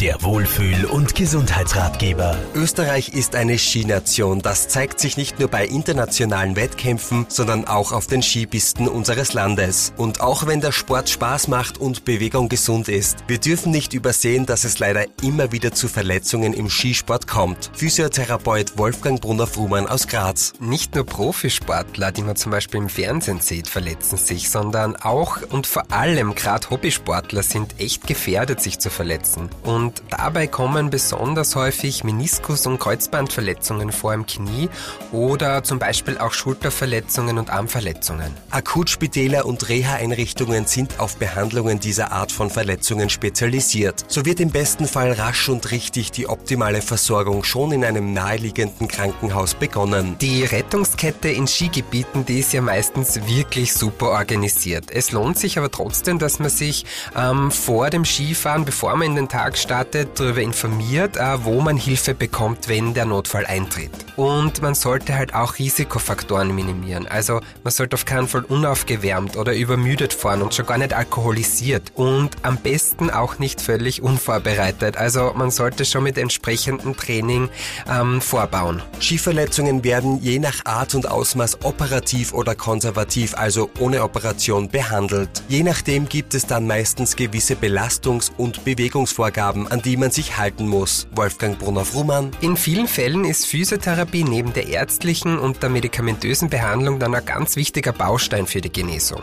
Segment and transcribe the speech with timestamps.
[0.00, 2.38] Der Wohlfühl- und Gesundheitsratgeber.
[2.54, 4.38] Österreich ist eine Skination.
[4.38, 9.92] Das zeigt sich nicht nur bei internationalen Wettkämpfen, sondern auch auf den Skipisten unseres Landes.
[9.96, 14.46] Und auch wenn der Sport Spaß macht und Bewegung gesund ist, wir dürfen nicht übersehen,
[14.46, 17.72] dass es leider immer wieder zu Verletzungen im Skisport kommt.
[17.74, 20.52] Physiotherapeut Wolfgang Brunner-Frumann aus Graz.
[20.60, 25.66] Nicht nur Profisportler, die man zum Beispiel im Fernsehen sieht, verletzen sich, sondern auch und
[25.66, 29.48] vor allem gerade Hobbysportler sind echt gefährdet, sich zu verletzen.
[29.64, 34.68] Und und dabei kommen besonders häufig Meniskus- und Kreuzbandverletzungen vor im Knie
[35.12, 38.34] oder zum Beispiel auch Schulterverletzungen und Armverletzungen.
[38.50, 44.04] Akutspitäler und Reha-Einrichtungen sind auf Behandlungen dieser Art von Verletzungen spezialisiert.
[44.08, 48.88] So wird im besten Fall rasch und richtig die optimale Versorgung schon in einem naheliegenden
[48.88, 50.16] Krankenhaus begonnen.
[50.20, 54.90] Die Rettungskette in Skigebieten, die ist ja meistens wirklich super organisiert.
[54.90, 56.84] Es lohnt sich aber trotzdem, dass man sich
[57.16, 61.60] ähm, vor dem Skifahren, bevor man in den Tag startet, gestartet, darüber informiert, äh, wo
[61.60, 63.90] man Hilfe bekommt, wenn der Notfall eintritt.
[64.16, 67.06] Und man sollte halt auch Risikofaktoren minimieren.
[67.06, 71.92] Also man sollte auf keinen Fall unaufgewärmt oder übermüdet fahren und schon gar nicht alkoholisiert.
[71.94, 74.96] Und am besten auch nicht völlig unvorbereitet.
[74.96, 77.48] Also man sollte schon mit entsprechendem Training
[77.88, 78.82] ähm, vorbauen.
[79.00, 85.30] Skiverletzungen werden je nach Art und Ausmaß operativ oder konservativ, also ohne Operation, behandelt.
[85.48, 90.68] Je nachdem gibt es dann meistens gewisse Belastungs- und Bewegungsvorgaben, an die man sich halten
[90.68, 91.06] muss.
[91.14, 92.30] Wolfgang Brunner-Frumann.
[92.40, 97.56] In vielen Fällen ist Physiotherapie neben der ärztlichen und der medikamentösen Behandlung dann ein ganz
[97.56, 99.22] wichtiger Baustein für die Genesung.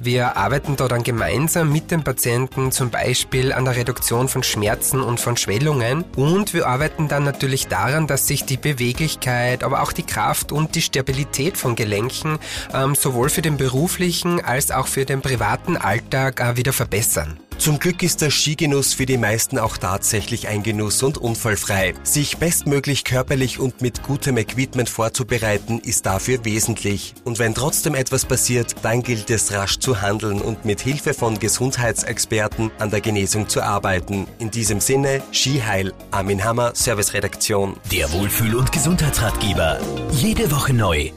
[0.00, 5.00] Wir arbeiten da dann gemeinsam mit den Patienten zum Beispiel an der Reduktion von Schmerzen
[5.00, 9.92] und von Schwellungen und wir arbeiten dann natürlich daran, dass sich die Beweglichkeit, aber auch
[9.92, 12.38] die Kraft und die Stabilität von Gelenken
[12.74, 17.38] ähm, sowohl für den beruflichen als auch für den privaten Alltag äh, wieder verbessern.
[17.58, 21.94] Zum Glück ist der Skigenuss für die meisten auch tatsächlich ein Genuss und unfallfrei.
[22.02, 27.14] Sich bestmöglich körperlich und mit gutem Equipment vorzubereiten, ist dafür wesentlich.
[27.24, 31.38] Und wenn trotzdem etwas passiert, dann gilt es rasch zu handeln und mit Hilfe von
[31.38, 34.26] Gesundheitsexperten an der Genesung zu arbeiten.
[34.38, 37.76] In diesem Sinne, Skiheil, Armin Hammer, Serviceredaktion.
[37.90, 39.80] Der Wohlfühl- und Gesundheitsratgeber.
[40.12, 41.10] Jede Woche neu.